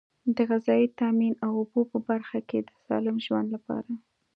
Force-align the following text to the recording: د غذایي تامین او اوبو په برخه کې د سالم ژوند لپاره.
د 0.35 0.37
غذایي 0.49 0.87
تامین 0.99 1.33
او 1.45 1.51
اوبو 1.59 1.81
په 1.91 1.97
برخه 2.09 2.39
کې 2.49 2.59
د 2.61 2.69
سالم 2.85 3.17
ژوند 3.25 3.47
لپاره. 3.55 3.91